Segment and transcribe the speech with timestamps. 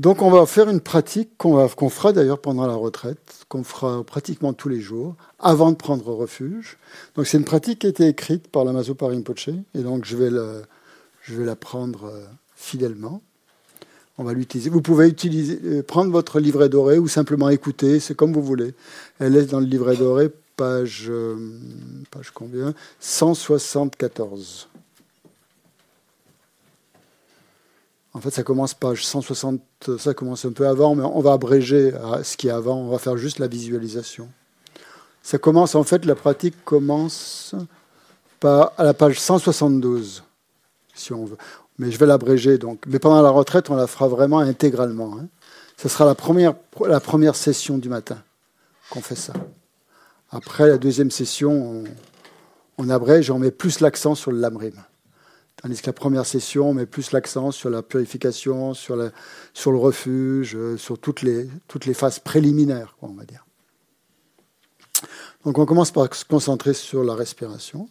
[0.00, 4.54] Donc on va faire une pratique qu'on fera d'ailleurs pendant la retraite, qu'on fera pratiquement
[4.54, 6.78] tous les jours, avant de prendre refuge.
[7.14, 10.16] Donc c'est une pratique qui a été écrite par la Mazo Rinpoche, et donc je
[10.16, 10.62] vais, la,
[11.20, 12.24] je vais la prendre euh,
[12.56, 13.20] fidèlement.
[14.16, 14.70] On va l'utiliser.
[14.70, 18.72] Vous pouvez utiliser, euh, prendre votre livret doré ou simplement écouter, c'est comme vous voulez.
[19.18, 21.36] Elle est dans le livret doré, page, euh,
[22.10, 22.72] page combien?
[23.00, 24.69] 174.
[28.12, 29.60] En fait, ça commence page 160,
[29.98, 31.92] ça commence un peu avant, mais on va abréger
[32.22, 34.28] ce qui est avant, on va faire juste la visualisation.
[35.22, 37.54] Ça commence, en fait, la pratique commence
[38.42, 40.24] à la page 172,
[40.94, 41.36] si on veut.
[41.78, 42.82] Mais je vais l'abréger, donc.
[42.86, 45.16] Mais pendant la retraite, on la fera vraiment intégralement.
[45.18, 45.28] Hein.
[45.76, 46.54] Ce sera la première,
[46.86, 48.18] la première session du matin
[48.90, 49.32] qu'on fait ça.
[50.30, 51.84] Après la deuxième session, on,
[52.76, 54.74] on abrège et on met plus l'accent sur le lamrim.
[55.62, 59.12] Tandis que la première session, on met plus l'accent sur la purification, sur, le
[59.76, 63.44] refuge, euh, sur toutes les, toutes les phases préliminaires, on va dire.
[65.44, 67.88] Donc on commence par se concentrer sur la respiration.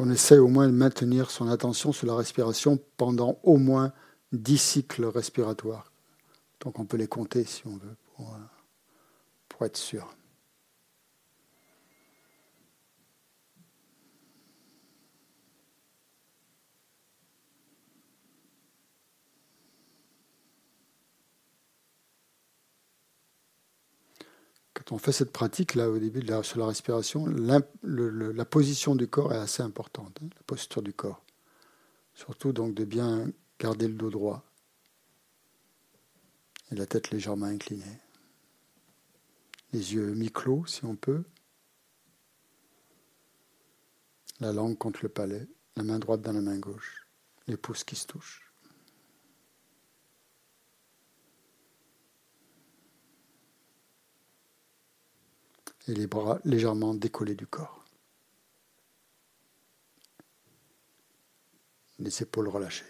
[0.11, 3.93] essaie au moins de maintenir son attention sur la respiration pendant au moins
[4.31, 5.91] 10 cycles respiratoires.
[6.59, 8.35] Donc on peut les compter si on veut pour,
[9.49, 10.15] pour être sûr.
[24.91, 29.07] On fait cette pratique là au début de la, sur la respiration, la position du
[29.07, 31.23] corps est assez importante, hein, la posture du corps.
[32.13, 34.43] Surtout donc de bien garder le dos droit
[36.71, 37.99] et la tête légèrement inclinée.
[39.71, 41.23] Les yeux mi-clos si on peut.
[44.41, 45.47] La langue contre le palais,
[45.77, 47.07] la main droite dans la main gauche,
[47.47, 48.50] les pouces qui se touchent.
[55.87, 57.85] Et les bras légèrement décollés du corps.
[61.99, 62.85] Les épaules relâchées.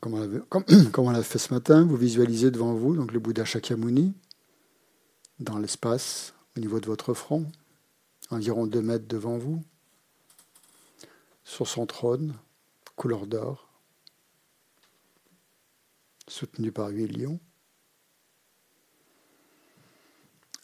[0.00, 4.14] Comme, on l'a fait ce matin, vous visualisez devant vous donc le Bouddha Shakyamuni
[5.40, 7.50] dans l'espace au niveau de votre front,
[8.30, 9.62] environ 2 mètres devant vous,
[11.42, 12.34] sur son trône,
[12.96, 13.68] couleur d'or,
[16.28, 17.40] soutenu par huit lions,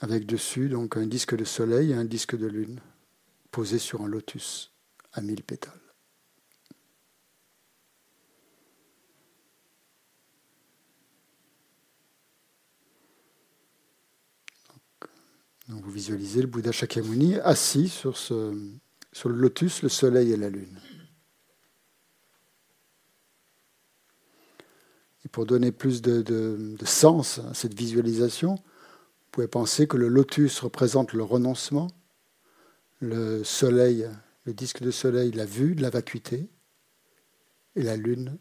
[0.01, 2.81] avec dessus donc un disque de soleil et un disque de lune
[3.51, 4.73] posé sur un lotus
[5.13, 5.90] à mille pétales.
[15.79, 20.81] Vous visualisez le Bouddha Shakyamuni assis sur, le lotus, le soleil et la lune.
[25.25, 30.09] Et pour donner plus de, de, sens à cette visualisation, vous pouvez penser que le
[30.09, 31.89] lotus représente le renoncement,
[33.01, 34.09] le soleil,
[34.45, 36.49] le disque de soleil, la vue, la vacuité,
[37.77, 38.39] et la lune,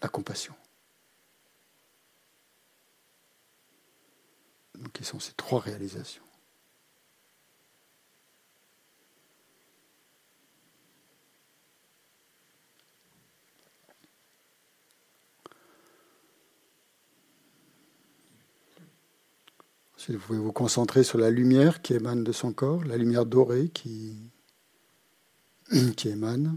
[0.00, 0.54] la compassion.
[4.78, 6.27] Donc, qui sont ces trois réalisations.
[20.06, 23.68] Vous pouvez vous concentrer sur la lumière qui émane de son corps, la lumière dorée
[23.68, 24.16] qui,
[25.96, 26.56] qui émane,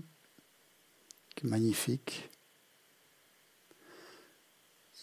[1.35, 2.29] qui est magnifique.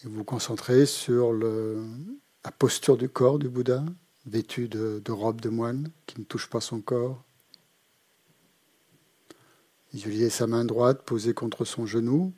[0.03, 3.83] Vous vous concentrez sur la posture du corps du Bouddha,
[4.25, 7.21] vêtu de, de robe de moine qui ne touche pas son corps.
[9.93, 12.33] Visualisez sa main droite posée contre son genou,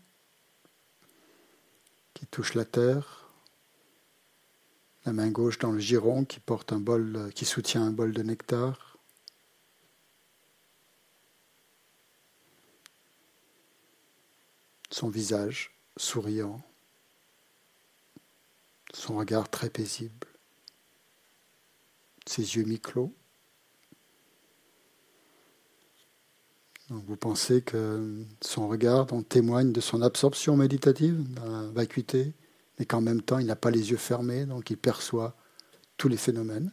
[2.16, 3.21] qui touche la terre.
[5.06, 8.22] La main gauche dans le giron qui porte un bol, qui soutient un bol de
[8.22, 8.98] nectar.
[14.92, 16.62] Son visage souriant,
[18.94, 20.28] son regard très paisible,
[22.28, 23.14] ses yeux mi-clos.
[26.90, 32.34] vous pensez que son regard en témoigne de son absorption méditative, dans la vacuité,
[32.82, 35.38] mais qu'en même temps il n'a pas les yeux fermés, donc il perçoit
[35.98, 36.72] tous les phénomènes,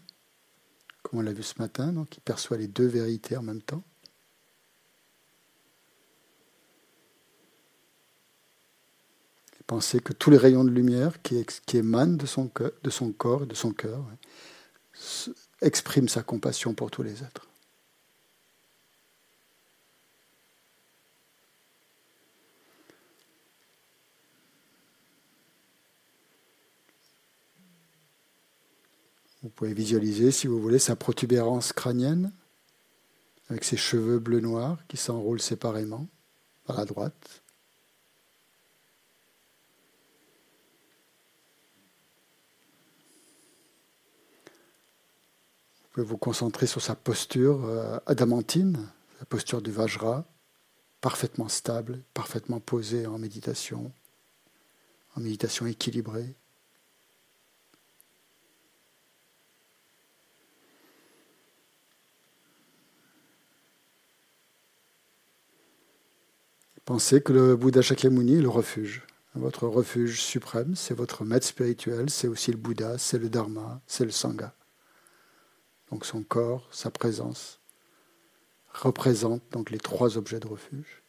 [1.03, 3.85] comme on l'a vu ce matin, donc il perçoit les deux vérités en même temps.
[9.61, 11.45] Et pensez que tous les rayons de lumière qui,
[11.75, 12.51] émanent de son,
[12.83, 14.03] de son corps et de son cœur
[15.61, 17.49] expriment sa compassion pour tous les êtres.
[29.43, 32.33] Vous pouvez visualiser, si vous voulez, sa protubérance crânienne,
[33.51, 36.07] avec ses cheveux bleu-noir qui s'enroulent séparément
[36.65, 37.43] par la droite.
[45.83, 48.89] Vous pouvez vous concentrer sur sa posture euh, adamantine,
[49.19, 50.25] la posture du Vajra,
[51.01, 53.91] parfaitement stable, parfaitement posée en méditation,
[55.17, 56.37] en méditation équilibrée.
[66.89, 69.03] Pensez que le Bouddha Shakyamuni est le refuge.
[69.35, 74.07] Votre refuge suprême, c'est votre maître spirituel, c'est aussi le Bouddha, c'est le Dharma, c'est
[74.07, 74.55] le Sangha.
[75.91, 77.61] Donc son corps, sa présence,
[78.73, 81.03] représentent donc les trois objets de refuge.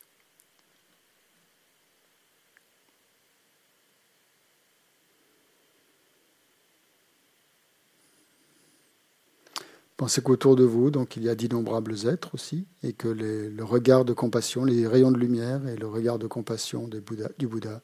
[10.00, 14.06] Pensez qu'autour de vous, donc, il y a d'innombrables êtres aussi, et que le regard
[14.06, 17.81] de compassion, les rayons de lumière et le regard de compassion du Bouddha,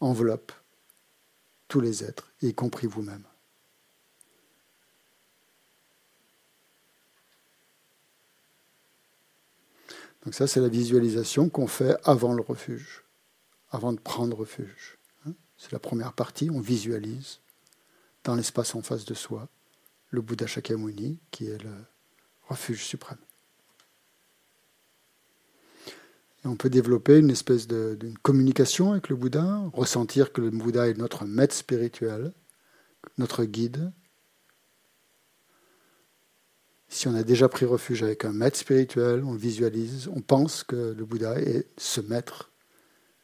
[0.00, 0.50] enveloppent
[1.68, 3.22] tous les êtres, y compris vous-même.
[10.24, 13.04] Donc ça, c'est la visualisation qu'on fait avant le refuge,
[13.70, 14.98] avant de prendre refuge.
[15.28, 15.32] Hein.
[15.56, 17.38] C'est la première partie, on visualise
[18.24, 19.48] dans l'espace en face de soi
[20.10, 21.72] le Bouddha Shakyamuni, qui est le
[22.48, 23.18] refuge suprême.
[26.44, 30.96] On peut développer une espèce d'une communication avec le Bouddha, ressentir que le Bouddha est
[30.96, 32.32] notre maître spirituel,
[33.18, 33.92] notre guide.
[36.88, 40.94] Si on a déjà pris refuge avec un maître spirituel, on visualise, on pense que
[40.96, 42.52] le Bouddha est ce maître,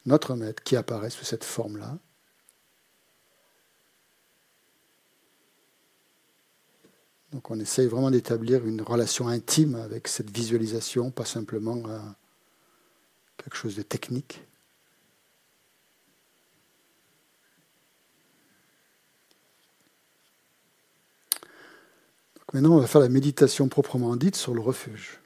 [0.04, 2.00] notre maître, qui apparaît sous cette forme-là.
[7.32, 11.98] Donc on essaye vraiment d'établir une relation intime avec cette visualisation, pas simplement euh,
[13.38, 14.42] quelque chose de technique.
[22.52, 25.18] Maintenant, on va faire la méditation proprement dite sur le refuge.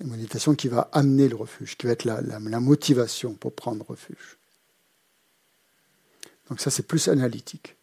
[0.00, 4.36] Une méditation qui va amener le refuge, qui va être la motivation pour prendre refuge.
[6.50, 7.76] Donc ça, c'est plus analytique.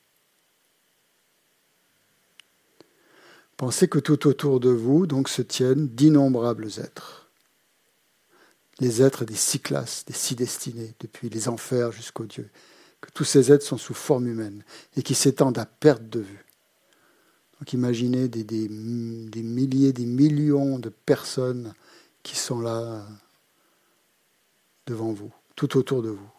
[3.60, 7.30] Pensez que tout autour de vous donc se tiennent d'innombrables êtres.
[8.80, 12.50] Les êtres des six classes, des six destinées, depuis les enfers jusqu'aux dieux.
[13.02, 14.64] Que tous ces êtres sont sous forme humaine
[14.96, 16.46] et qui s'étendent à perte de vue.
[17.60, 21.74] Donc imaginez des, milliers, des millions de personnes
[22.24, 23.06] qui sont là
[24.86, 26.32] devant vous, tout autour de vous.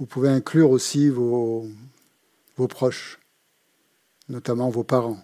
[0.00, 1.68] Vous pouvez inclure aussi vos
[2.68, 3.20] proches,
[4.28, 5.20] notamment vos parents.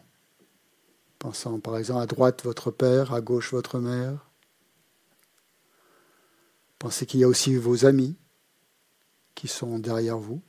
[1.18, 4.30] Pensant par exemple à droite votre père, à gauche votre mère.
[6.78, 8.16] Pensez qu'il y a aussi vos amis
[9.35, 10.42] qui sont derrière vous,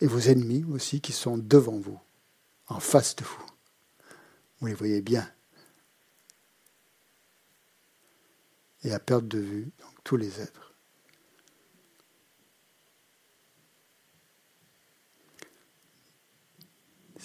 [0.00, 1.98] et vos ennemis aussi qui sont devant vous,
[2.68, 3.46] en face de vous.
[4.60, 5.28] Vous les voyez bien.
[8.84, 10.61] Et à perte de vue, donc tous les êtres.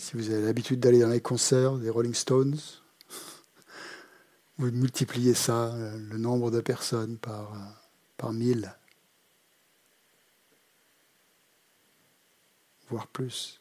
[0.08, 2.58] Si vous avez l'habitude d'aller dans les concerts des Rolling Stones,
[4.58, 7.58] vous multipliez ça, euh, le nombre de personnes, par, euh,
[8.16, 8.74] par mille.
[12.90, 13.60] voire plus.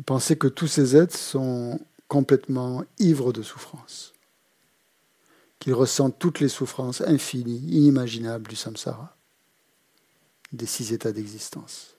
[0.00, 4.14] Et pensez que tous ces êtres sont complètement ivres de souffrance,
[5.58, 9.13] qu'ils ressentent toutes les souffrances infinies, inimaginables du samsara,
[10.54, 11.94] des six états d'existence.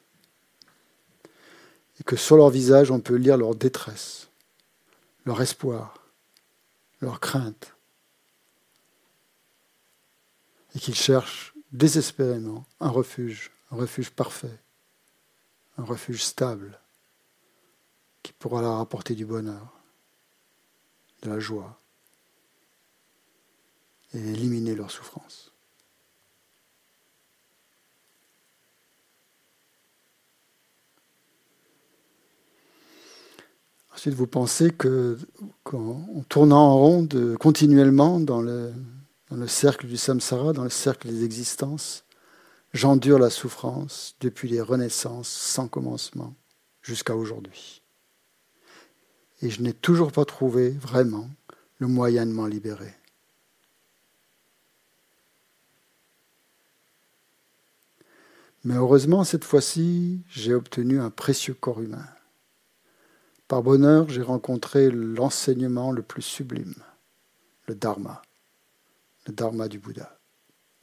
[1.99, 4.27] Et que sur leur visage, on peut lire leur détresse,
[5.25, 6.03] leur espoir,
[7.01, 7.73] leur crainte,
[10.75, 14.59] et qu'ils cherchent désespérément un refuge, un refuge parfait,
[15.77, 16.79] un refuge stable,
[18.23, 19.73] qui pourra leur apporter du bonheur,
[21.21, 21.79] de la joie,
[24.13, 25.51] et éliminer leur souffrance.
[33.95, 35.17] Ensuite, vous pensez que,
[35.63, 37.07] qu'en tournant en rond
[37.39, 38.73] continuellement dans le,
[39.29, 42.03] dans le cercle du samsara, dans le cercle des existences,
[42.73, 46.35] j'endure la souffrance depuis les renaissances sans commencement
[46.81, 47.81] jusqu'à aujourd'hui.
[49.41, 51.29] Et je n'ai toujours pas trouvé vraiment
[51.79, 52.93] le moyen de m'en libérer.
[58.65, 62.05] Mais heureusement, cette fois-ci, j'ai obtenu un précieux corps humain.
[63.47, 66.75] Par bonheur, j'ai rencontré l'enseignement le plus sublime,
[67.67, 68.21] le Dharma
[69.25, 70.17] le Dharma du Bouddha,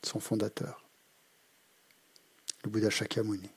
[0.03, 0.85] son fondateur,
[2.65, 3.51] le Bouddha Shakyamuni.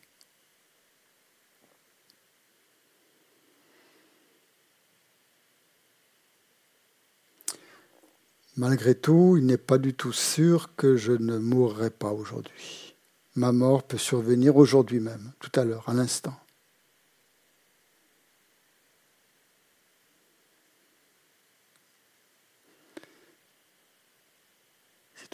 [8.58, 12.96] Malgré tout, il n'est pas du tout sûr que je ne mourrai pas aujourd'hui.
[13.36, 16.40] Ma mort peut survenir aujourd'hui même, tout à l'heure, à l'instant.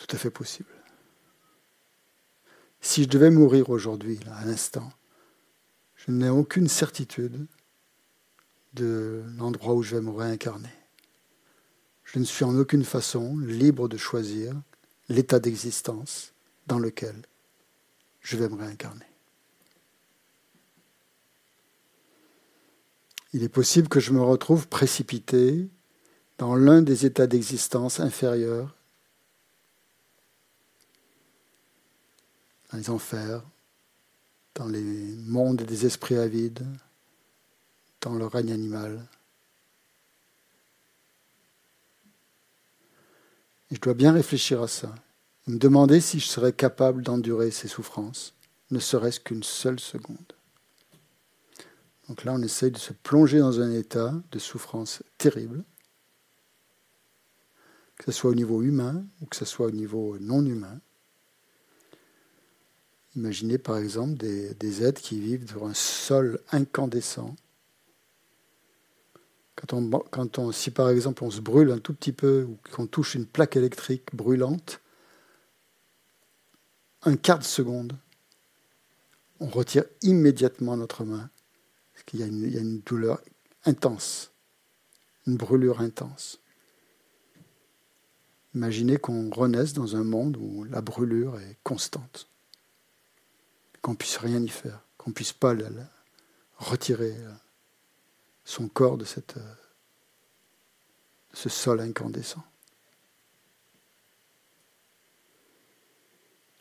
[0.08, 0.70] Tout à fait possible.
[2.82, 4.92] Si je devais mourir aujourd'hui, là, à l'instant,
[5.96, 7.46] je n'ai aucune certitude
[8.74, 10.74] de l'endroit où je vais me réincarner.
[12.04, 14.60] Je ne suis en aucune façon libre de choisir
[15.08, 16.34] l'état d'existence
[16.66, 17.16] dans lequel
[18.22, 19.06] je vais me réincarner.
[23.34, 25.70] Il est possible que je me retrouve précipité
[26.40, 28.76] dans l'un des états d'existence inférieurs
[32.72, 33.44] dans les enfers,
[34.56, 36.66] dans les mondes des esprits avides,
[38.02, 39.06] dans le règne animal.
[43.70, 44.94] Et je dois bien réfléchir à ça,
[45.48, 48.34] me demander si je serais capable d'endurer ces souffrances,
[48.70, 50.34] ne serait-ce qu'une seule seconde.
[52.08, 55.64] Donc là, on essaye de se plonger dans un état de souffrance terrible,
[57.96, 60.82] que ce soit au niveau humain ou que ce soit au niveau non humain.
[63.16, 67.36] Imaginez par exemple des, des êtres qui vivent sur un sol incandescent.
[69.56, 72.88] Quand on, quand si par exemple on se brûle un tout petit peu ou qu'on
[72.88, 74.80] touche une plaque électrique brûlante,
[77.04, 77.98] un quart de seconde,
[79.40, 81.30] on retire immédiatement notre main,
[81.94, 83.22] parce qu'il y, y, a une douleur
[83.66, 84.32] intense,
[85.28, 86.40] une brûlure intense.
[88.54, 92.31] Imaginez qu'on renaisse dans un monde où la brûlure est constante
[93.82, 95.56] qu'on puisse rien y faire, qu'on puisse pas
[96.58, 97.32] retirer euh,
[98.46, 99.06] son corps de,
[99.38, 99.54] euh,
[101.34, 102.44] ce sol incandescent.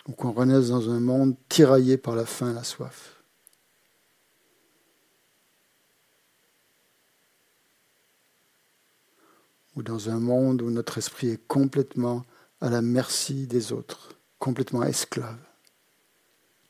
[0.09, 3.23] Ou qu'on renaisse dans un monde tiraillé par la faim et la soif.
[9.77, 12.25] Ou dans un monde où notre esprit est complètement
[12.61, 15.50] à la merci des autres, complètement esclave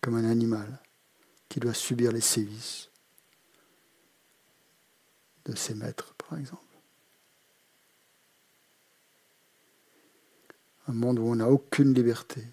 [0.01, 0.81] comme un animal
[1.49, 2.91] qui doit subir les sévices
[5.45, 6.63] de ses maîtres, par exemple.
[10.87, 12.45] Un monde où on n'a aucune liberté.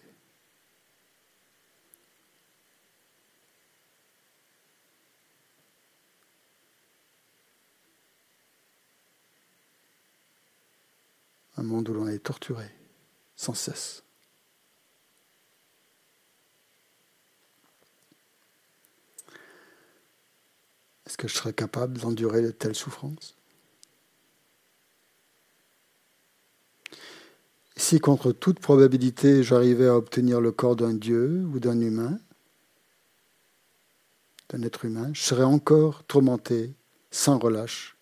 [11.55, 12.69] Un monde où l'on est torturé
[13.35, 14.06] sans cesse.
[21.07, 23.37] Est-ce que je serais capable d'endurer de telles souffrances?
[27.77, 32.19] Si contre toute probabilité j'arrivais à obtenir le corps d'un dieu ou d'un humain,
[34.49, 36.73] d'un être humain, je serais encore tourmenté
[37.09, 37.95] sans relâche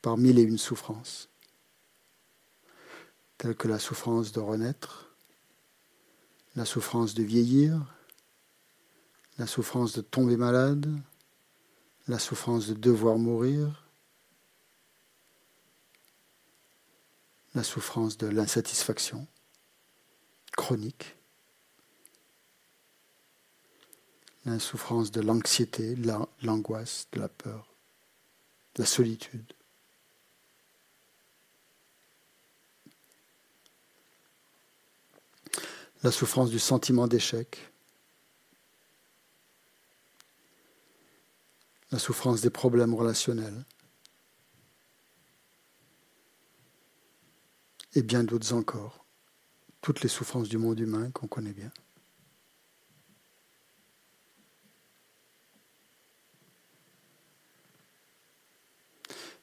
[0.00, 1.28] par mille et une souffrances,
[3.38, 5.16] telles que la souffrance de renaître,
[6.54, 7.92] la souffrance de vieillir,
[9.36, 10.88] la souffrance de tomber malade,
[12.08, 13.84] la souffrance de devoir mourir,
[17.54, 19.26] la souffrance de l'insatisfaction
[20.52, 21.14] chronique,
[24.46, 26.10] la souffrance de l'anxiété, de
[26.42, 27.74] l'angoisse, de la peur,
[28.74, 29.52] de la solitude.
[36.02, 37.67] La souffrance du sentiment d'échec,
[41.90, 43.64] la souffrance des problèmes relationnels,
[47.94, 49.04] et bien d'autres encore,
[49.80, 51.70] toutes les souffrances du monde humain qu'on connaît bien.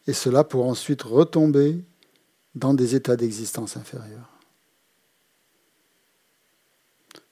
[0.07, 1.83] Et cela pour ensuite retomber
[2.53, 4.29] dans des états d'existence inférieurs.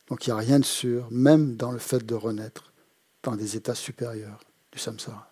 [0.07, 2.73] Donc il n'y a rien de sûr, même dans le fait de renaître
[3.21, 4.39] dans des états supérieurs
[4.73, 5.29] du samsara.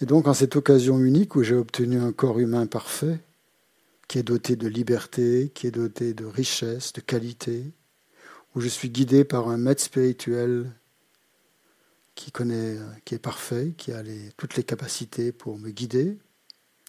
[0.00, 3.20] Et donc, en cette occasion unique où j'ai obtenu un corps humain parfait,
[4.08, 7.72] qui est doté de liberté, qui est doté de richesse, de qualité,
[8.54, 10.72] où je suis guidé par un maître spirituel
[12.14, 14.02] qui connaît, qui est parfait, qui a
[14.36, 16.18] toutes les capacités pour me guider,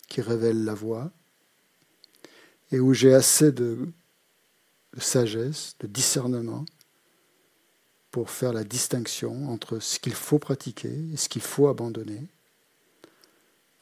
[0.07, 1.11] qui révèle la voie,
[2.73, 3.87] et où j'ai assez de
[4.97, 6.65] sagesse, de discernement
[8.09, 12.27] pour faire la distinction entre ce qu'il faut pratiquer et ce qu'il faut abandonner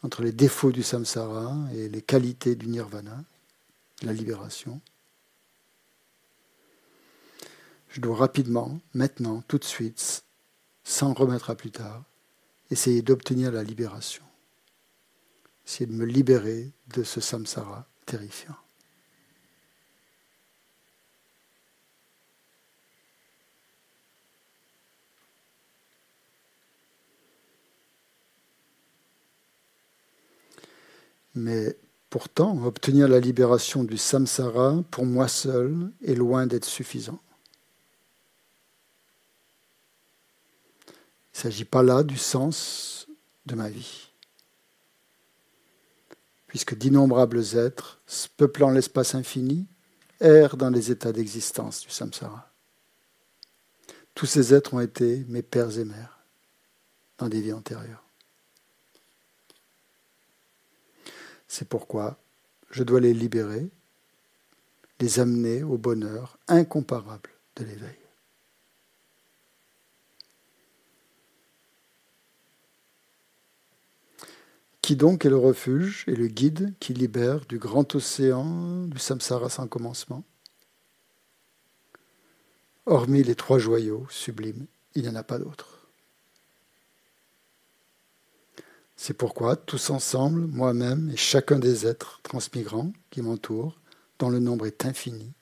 [0.04, 3.24] entre les défauts du samsara et les qualités du nirvana,
[4.02, 4.82] la libération.
[7.90, 10.24] Je dois rapidement, maintenant, tout de suite,
[10.84, 12.04] sans remettre à plus tard,
[12.72, 14.24] essayer d'obtenir la libération.
[15.66, 18.56] Essayer de me libérer de ce samsara terrifiant.
[31.36, 31.78] Mais
[32.10, 37.20] pourtant, obtenir la libération du samsara, pour moi seul, est loin d'être suffisant.
[40.88, 43.08] Il ne s'agit pas là du sens
[43.46, 44.10] de ma vie.
[46.48, 48.02] Puisque d'innombrables êtres,
[48.36, 49.66] peuplant l'espace infini,
[50.20, 52.52] errent dans les états d'existence du samsara.
[54.14, 56.20] Tous ces êtres ont été mes pères et mères
[57.18, 58.01] dans des vies antérieures.
[61.54, 62.18] C'est pourquoi
[62.70, 63.70] je dois les libérer,
[65.02, 67.98] les amener au bonheur incomparable de l'éveil.
[74.82, 79.50] Qui donc est le refuge et le guide qui libère du grand océan du samsara
[79.50, 80.24] sans commencement?
[82.86, 85.81] Hormis les trois joyaux sublimes, il n'y en a pas d'autre.
[89.04, 93.82] C'est pourquoi, tous ensemble, moi-même et chacun des êtres transmigrants qui m'entourent,
[94.20, 95.34] dont le nombre est infini,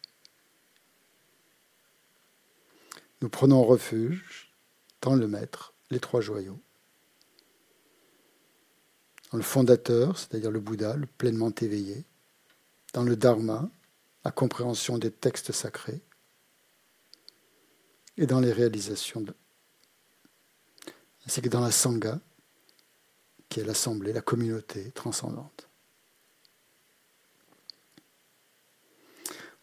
[3.19, 4.55] nous prenons refuge
[5.01, 6.61] dans le Maître, les trois joyaux.
[9.33, 12.05] Dans le fondateur, c'est-à-dire le Bouddha, le pleinement éveillé.
[12.93, 13.69] Dans le Dharma,
[14.23, 15.99] la compréhension des textes sacrés.
[18.15, 19.19] Et dans les réalisations.
[19.19, 19.35] De...
[21.25, 22.21] Ainsi que dans la Sangha,
[23.49, 25.67] qui est l'assemblée, la communauté transcendante.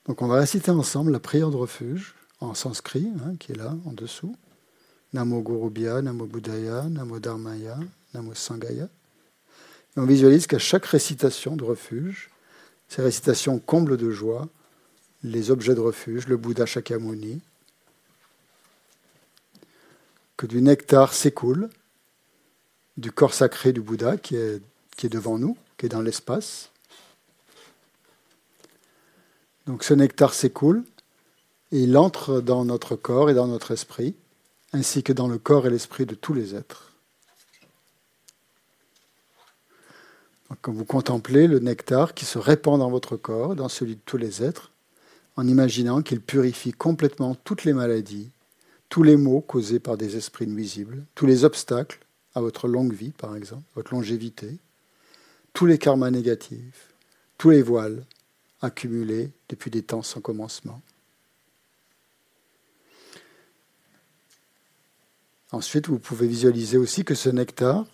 [0.07, 3.75] Donc on va réciter ensemble la prière de refuge en sanskrit, hein, qui est là
[3.87, 4.37] en dessous.
[5.13, 7.79] Namo Gurubhya, Namo Buddhaya, Namo Dharmaya,
[8.15, 8.89] Namo Sangaya.
[9.97, 12.31] Et on visualise qu'à chaque récitation de refuge,
[12.89, 14.49] ces récitations comblent de joie
[15.23, 17.41] les objets de refuge, le Bouddha Shakyamuni,
[20.37, 21.71] que du nectar s'écoule
[22.97, 24.61] du corps sacré du Bouddha qui est,
[25.09, 26.71] devant nous, qui est dans l'espace.
[29.67, 30.85] Donc ce nectar s'écoule
[31.73, 34.15] et il entre dans notre corps et dans notre esprit,
[34.73, 36.93] ainsi que dans le corps et l'esprit de tous les êtres.
[40.63, 44.17] quand vous contemplez le nectar qui se répand dans votre corps, dans celui de tous
[44.17, 44.71] les êtres,
[45.37, 48.31] en imaginant qu'il purifie complètement toutes les maladies,
[48.89, 52.06] tous les maux causés par des esprits nuisibles, tous les obstacles,
[52.37, 54.59] à votre longue vie, par exemple, votre longévité,
[55.55, 56.93] tous les karmas négatifs,
[57.39, 58.05] tous les voiles
[58.61, 60.83] accumulés depuis des temps sans commencement.
[65.51, 67.87] Ensuite, vous pouvez visualiser aussi que ce nectar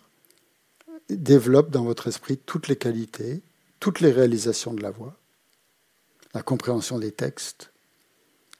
[1.08, 3.42] développe dans votre esprit toutes les qualités,
[3.78, 5.16] toutes les réalisations de la voix,
[6.34, 7.70] la compréhension des textes,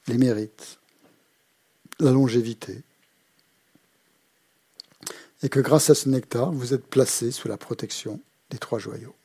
[0.07, 0.79] les mérites,
[1.99, 2.83] la longévité,
[5.43, 9.15] et que grâce à ce nectar, vous êtes placé sous la protection des trois joyaux.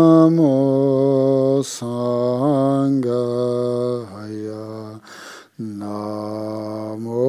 [0.00, 3.04] Namo Sanghaya
[5.60, 7.20] Namo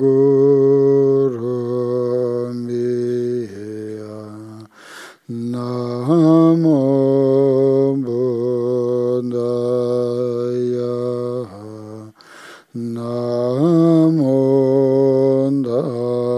[0.00, 1.60] Guru
[2.64, 4.16] Miya
[5.28, 6.80] Namo
[8.00, 9.44] Buddhaya
[12.72, 14.40] Namo
[15.60, 16.29] Dhamma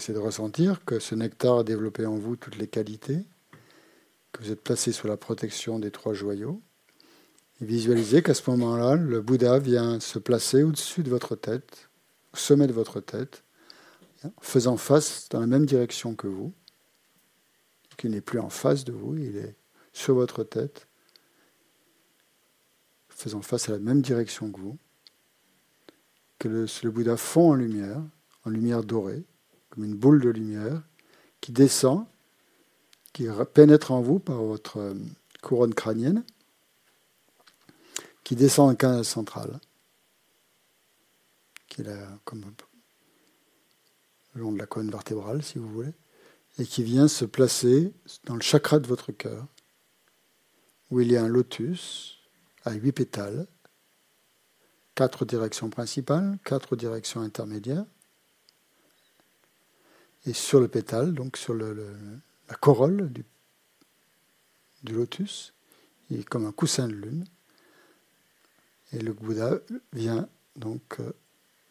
[0.00, 3.18] essayez de ressentir que ce nectar a développé en vous toutes les qualités,
[4.32, 6.62] que vous êtes placé sous la protection des trois joyaux.
[7.60, 11.89] Et visualisez qu'à ce moment-là, le Bouddha vient se placer au-dessus de votre tête,
[12.32, 13.44] au sommet de votre tête,
[14.40, 16.52] faisant face dans la même direction que vous.
[17.96, 19.56] qu'il n'est plus en face de vous, il est
[19.92, 20.88] sur votre tête,
[23.08, 24.78] faisant face à la même direction que vous.
[26.38, 28.00] Que le, le Bouddha fond en lumière,
[28.44, 29.22] en lumière dorée,
[29.68, 30.82] comme une boule de lumière
[31.40, 32.06] qui descend,
[33.12, 34.94] qui pénètre en vous par votre euh,
[35.42, 36.24] couronne crânienne,
[38.24, 39.58] qui descend en canal central,
[41.70, 42.44] qui est là, comme
[44.34, 45.94] le long de la colonne vertébrale, si vous voulez,
[46.58, 49.46] et qui vient se placer dans le chakra de votre cœur,
[50.90, 52.18] où il y a un lotus
[52.64, 53.46] à huit pétales,
[54.94, 57.86] quatre directions principales, quatre directions intermédiaires,
[60.26, 63.24] et sur le pétale, donc sur la corolle du,
[64.82, 65.54] du, lotus,
[66.10, 67.24] il est comme un coussin de lune.
[68.92, 69.60] Et le Bouddha
[69.92, 71.12] vient donc euh,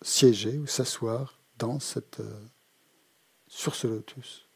[0.02, 2.46] siéger ou s'asseoir dans cette, euh,
[3.48, 4.48] sur ce lotus.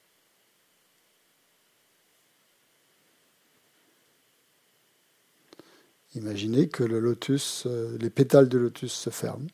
[6.15, 9.49] Imaginez que le lotus, euh, les pétales de lotus se ferment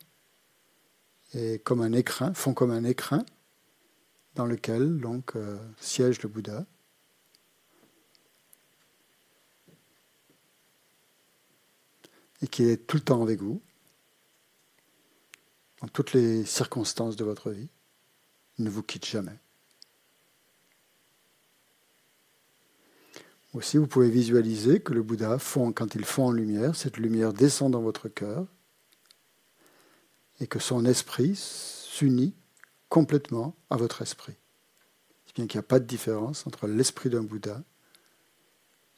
[1.34, 3.24] et comme un écrin, font comme un écrin
[4.34, 6.66] dans lequel donc euh, siège le Bouddha.
[12.42, 13.60] Et qui est tout le temps avec vous
[15.80, 17.68] dans toutes les circonstances de votre vie.
[18.58, 19.38] Ne vous quitte jamais.
[23.52, 27.32] Aussi, vous pouvez visualiser que le Bouddha fond, quand il fond en lumière, cette lumière
[27.32, 28.46] descend dans votre cœur
[30.38, 32.34] et que son esprit s'unit
[32.88, 34.36] complètement à votre esprit.
[35.26, 37.62] C'est bien qu'il n'y a pas de différence entre l'esprit d'un Bouddha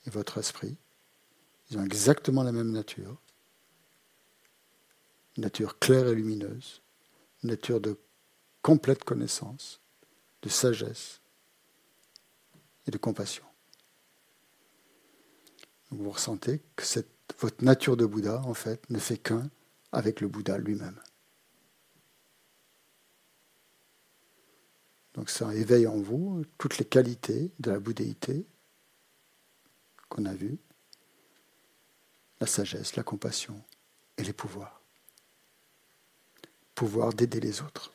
[0.06, 0.76] et votre esprit.
[1.70, 3.21] Ils ont exactement la même nature.
[5.36, 6.82] Une nature claire et lumineuse.
[7.42, 7.98] Une nature de
[8.62, 9.80] complète connaissance,
[10.42, 11.20] de sagesse
[12.86, 13.44] et de compassion.
[15.90, 16.84] Vous ressentez que
[17.38, 19.50] votre nature de Bouddha, en fait, ne fait qu'un
[19.90, 21.00] avec le Bouddha lui-même.
[25.14, 28.46] Donc ça éveille en vous toutes les qualités de la bouddhéité
[30.08, 30.58] qu'on a vues,
[32.40, 33.62] la sagesse, la compassion
[34.16, 34.81] et les pouvoirs.
[36.74, 37.92] Pouvoir d'aider les autres.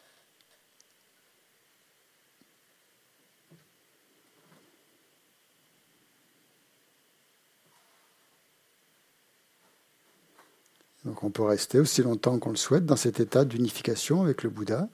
[11.05, 14.49] Donc on peut rester aussi longtemps qu'on le souhaite dans cet état d'unification avec le
[14.49, 14.89] Bouddha,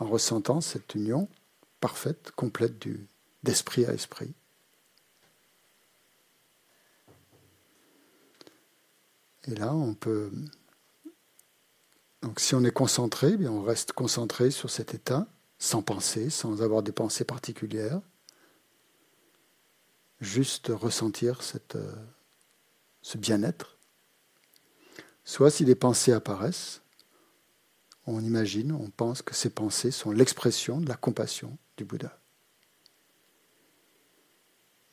[0.00, 1.28] en ressentant cette union
[1.80, 2.84] parfaite, complète
[3.44, 4.34] d'esprit à esprit.
[9.44, 10.32] Et là, on peut.
[12.22, 15.26] Donc, si on est concentré, bien on reste concentré sur cet état,
[15.58, 18.00] sans penser, sans avoir des pensées particulières.
[20.20, 21.40] Juste ressentir
[21.74, 21.92] euh,
[23.02, 23.76] ce bien-être
[25.24, 26.82] Soit si des pensées apparaissent,
[28.06, 32.18] on imagine, on pense que ces pensées sont l'expression de la compassion du Bouddha.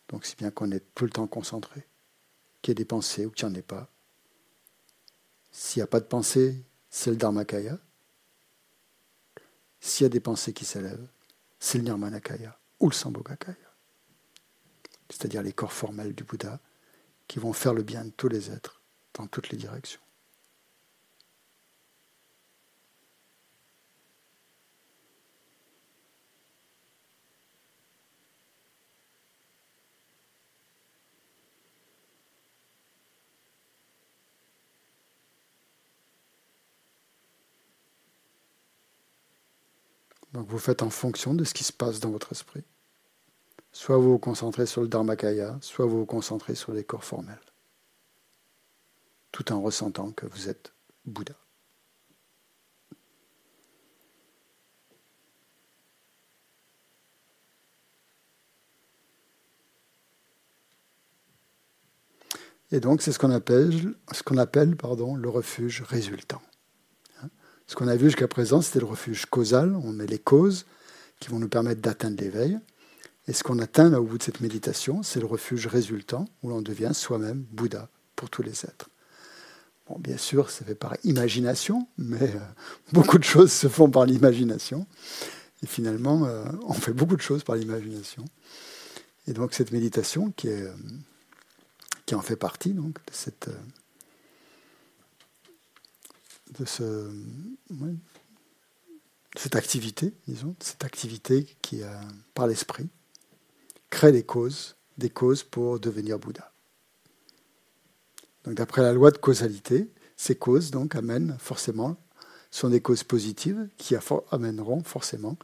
[0.09, 1.87] Donc c'est bien qu'on est tout le temps concentré,
[2.61, 3.89] qu'il y ait des pensées ou qu'il n'y en ait pas.
[5.51, 7.77] S'il n'y a pas de pensée, c'est le Dharmakaya.
[9.79, 11.07] S'il y a des pensées qui s'élèvent,
[11.59, 13.55] c'est le Nirmanakaya ou le Sambhogakaya.
[15.09, 16.59] C'est-à-dire les corps formels du Bouddha
[17.27, 18.81] qui vont faire le bien de tous les êtres
[19.13, 20.01] dans toutes les directions.
[40.39, 42.63] Donc vous faites en fonction de ce qui se passe dans votre esprit.
[43.73, 47.37] Soit vous vous concentrez sur le Dharmakaya, soit vous vous concentrez sur les corps formels.
[49.33, 50.71] Tout en ressentant que vous êtes
[51.03, 51.33] Bouddha.
[62.71, 63.93] Et donc, c'est ce qu'on appelle,
[65.17, 66.41] le refuge résultant.
[67.69, 69.75] Ce qu'on a vu jusqu'à présent, c'était le refuge causal.
[69.75, 70.65] On met les causes
[71.19, 72.57] qui vont nous permettre d'atteindre l'éveil.
[73.27, 76.49] Et ce qu'on atteint là au bout de cette méditation, c'est le refuge résultant, où
[76.49, 78.89] l'on devient soi-même Bouddha pour tous les êtres.
[79.87, 82.39] Bon, bien sûr, ça fait par imagination, mais euh,
[82.91, 84.87] beaucoup de choses se font par l'imagination.
[85.61, 88.25] Et finalement, euh, on fait beaucoup de choses par l'imagination.
[89.27, 90.71] Et donc cette méditation, qui, euh,
[92.13, 93.47] en fait partie, donc, de cette
[96.57, 97.11] de, ce,
[99.37, 102.01] cette activité, disons, cette activité qui, a,
[102.33, 102.89] par l'esprit,
[103.89, 106.51] crée des causes, des causes pour devenir Bouddha.
[108.43, 111.97] Donc, d'après la loi de causalité, ces causes donc amènent forcément,
[112.51, 113.95] sont des causes positives qui
[114.31, 115.37] amèneront forcément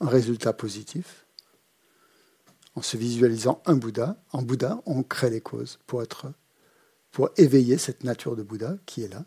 [0.00, 1.26] un résultat positif.
[2.74, 6.32] En se visualisant un Bouddha, en Bouddha, on crée les causes pour être,
[7.10, 9.26] pour éveiller cette nature de Bouddha qui est là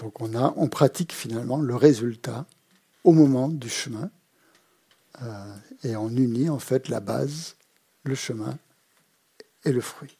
[0.00, 2.46] Donc on, pratique finalement le résultat
[3.04, 4.10] au moment du chemin
[5.20, 7.56] euh, et on unit en fait la base,
[8.04, 8.58] le chemin
[9.66, 10.16] et le fruit.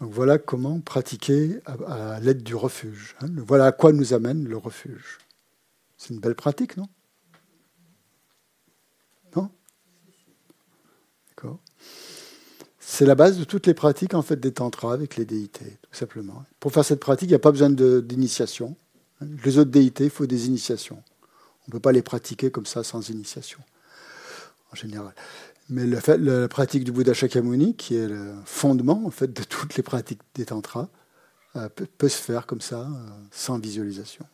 [0.00, 3.16] Donc voilà comment pratiquer à, l'aide du refuge.
[3.20, 3.26] Hein.
[3.38, 5.18] Voilà à quoi nous amène le refuge.
[5.96, 6.88] C'est une belle pratique, Non?
[12.90, 15.94] C'est la base de toutes les pratiques en fait des tantras avec les déités, tout
[15.96, 16.44] simplement.
[16.58, 18.76] Pour faire cette pratique, il n'y a pas besoin d'initiation.
[19.44, 21.00] Les autres déités, il faut des initiations.
[21.62, 23.60] On ne peut pas les pratiquer comme ça sans initiation,
[24.72, 25.14] en général.
[25.68, 30.46] Mais la pratique du Bouddha Shakyamuni, qui est le fondement de toutes les pratiques des
[30.46, 30.88] tantras,
[31.54, 34.26] euh, peut, se faire comme ça, euh, sans visualisation,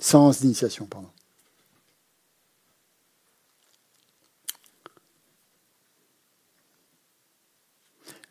[0.00, 1.10] sans initiation, pardon.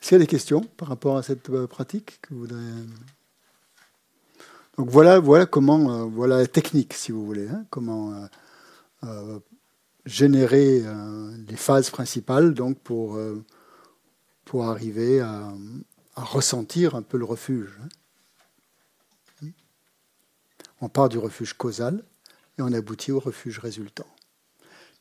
[0.07, 2.61] Qu'il y a des questions par rapport à cette euh, pratique que vous voudrez...
[4.77, 8.25] Donc voilà, voilà comment, euh, voilà la technique, si vous voulez, hein, comment
[9.03, 9.39] euh,
[10.05, 10.81] générer
[11.49, 13.19] les phases principales, donc pour
[14.45, 15.51] pour arriver à,
[16.15, 17.77] ressentir un peu le refuge.
[19.43, 19.49] Hein.
[20.79, 22.01] On part du refuge causal
[22.57, 24.07] et on aboutit au refuge résultant.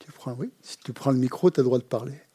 [0.00, 2.25] Tu prends, oui, si tu prends le micro, tu as le droit de parler.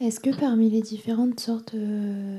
[0.00, 2.38] Est-ce que parmi les différentes sortes euh,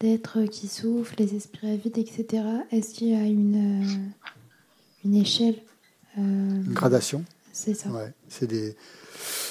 [0.00, 5.56] d'êtres qui souffrent, les esprits avides, etc., est-ce qu'il y a une, euh, une échelle
[6.16, 7.90] euh, Une gradation C'est ça.
[7.90, 8.74] Ouais, c'est des,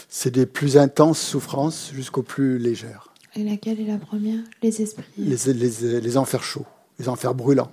[0.09, 3.13] c'est des plus intenses souffrances jusqu'aux plus légères.
[3.35, 4.43] Et laquelle est la première?
[4.63, 6.65] Les esprits les, les, les, enfers chauds,
[6.97, 7.71] les enfers brûlants.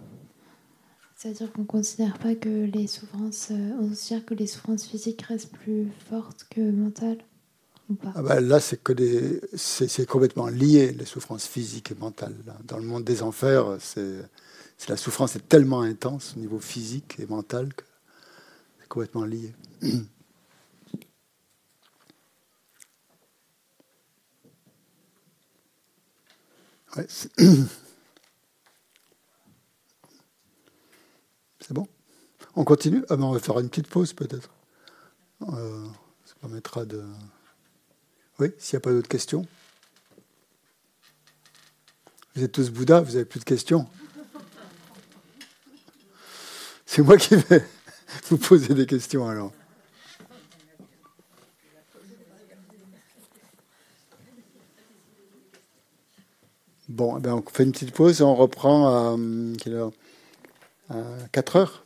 [1.17, 3.51] C'est-à-dire qu'on ne considère pas que les souffrances,
[3.81, 7.25] on considère que les souffrances physiques restent plus fortes que mentales?
[8.15, 12.35] Ah bah là, c'est que des, c'est, complètement lié les souffrances physiques et mentales.
[12.65, 14.23] Dans le monde des enfers, c'est,
[14.89, 17.85] la souffrance est tellement intense au niveau physique et mental que
[18.81, 19.53] c'est complètement lié.
[27.09, 27.29] c'est...
[31.71, 31.89] bon?
[32.57, 33.05] On continue?
[33.09, 34.51] Ah On va faire une petite pause peut-être.
[35.43, 35.87] Euh,
[36.25, 37.03] ça permettra de...
[38.41, 39.47] Oui, s'il n'y a pas d'autres questions.
[42.35, 43.87] Vous êtes tous Bouddha, vous n'avez plus de questions.
[46.85, 47.65] C'est moi qui vais
[48.29, 49.53] vous poser des questions alors.
[56.89, 59.17] Bon, eh ben, on fait une petite pause et on reprend à,
[60.91, 60.97] à
[61.33, 61.85] 4 heures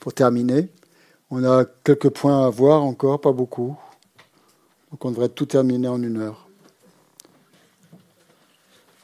[0.00, 0.68] pour terminer.
[1.30, 3.76] On a quelques points à voir encore, pas beaucoup.
[4.90, 6.45] Donc on devrait tout terminer en une heure.